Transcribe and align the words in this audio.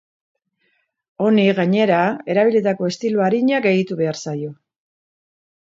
Honi, 1.25 1.43
gainera, 1.59 1.99
erabilitako 2.35 2.89
estilo 2.95 3.23
arina 3.29 3.63
gehitu 3.67 4.03
behar 4.03 4.21
zaio. 4.25 4.51